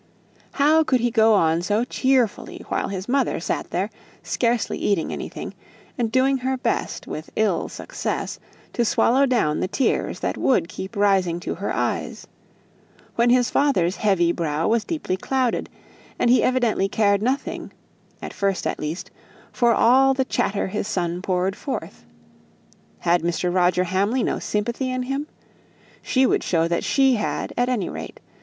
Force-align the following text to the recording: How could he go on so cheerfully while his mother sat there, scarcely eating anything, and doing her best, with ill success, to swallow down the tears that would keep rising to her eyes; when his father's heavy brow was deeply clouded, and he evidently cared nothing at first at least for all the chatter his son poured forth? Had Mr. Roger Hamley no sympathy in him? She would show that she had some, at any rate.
How 0.53 0.83
could 0.83 0.99
he 0.99 1.11
go 1.11 1.35
on 1.35 1.61
so 1.61 1.83
cheerfully 1.83 2.65
while 2.69 2.87
his 2.87 3.07
mother 3.07 3.39
sat 3.39 3.69
there, 3.69 3.91
scarcely 4.23 4.79
eating 4.79 5.13
anything, 5.13 5.53
and 5.95 6.11
doing 6.11 6.37
her 6.39 6.57
best, 6.57 7.05
with 7.05 7.29
ill 7.35 7.69
success, 7.69 8.39
to 8.73 8.83
swallow 8.83 9.27
down 9.27 9.59
the 9.59 9.67
tears 9.67 10.21
that 10.21 10.37
would 10.39 10.67
keep 10.69 10.95
rising 10.95 11.39
to 11.41 11.53
her 11.53 11.71
eyes; 11.71 12.25
when 13.13 13.29
his 13.29 13.51
father's 13.51 13.97
heavy 13.97 14.31
brow 14.31 14.67
was 14.67 14.83
deeply 14.83 15.17
clouded, 15.17 15.69
and 16.17 16.31
he 16.31 16.41
evidently 16.41 16.87
cared 16.89 17.21
nothing 17.21 17.71
at 18.23 18.33
first 18.33 18.65
at 18.65 18.79
least 18.79 19.11
for 19.51 19.71
all 19.71 20.15
the 20.15 20.25
chatter 20.25 20.65
his 20.69 20.87
son 20.87 21.21
poured 21.21 21.55
forth? 21.55 22.05
Had 23.01 23.21
Mr. 23.21 23.53
Roger 23.53 23.83
Hamley 23.83 24.23
no 24.23 24.39
sympathy 24.39 24.89
in 24.89 25.03
him? 25.03 25.27
She 26.01 26.25
would 26.25 26.41
show 26.43 26.67
that 26.67 26.83
she 26.83 27.17
had 27.17 27.49
some, 27.51 27.61
at 27.61 27.69
any 27.69 27.87
rate. 27.87 28.19